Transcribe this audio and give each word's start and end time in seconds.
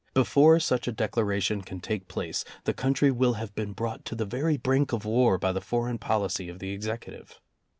Before 0.15 0.59
such 0.59 0.87
a 0.87 0.91
declaration 0.91 1.61
can 1.61 1.79
take 1.79 2.07
place, 2.07 2.43
the 2.63 2.73
country 2.73 3.11
will 3.11 3.33
have 3.33 3.53
been 3.53 3.73
brought 3.73 4.03
to 4.05 4.15
the 4.15 4.25
very 4.25 4.57
brink 4.57 4.93
of 4.93 5.05
war 5.05 5.37
by 5.37 5.51
the 5.51 5.61
foreign 5.61 5.99
policy 5.99 6.49
of 6.49 6.57
the 6.57 6.71
Executive. 6.71 7.39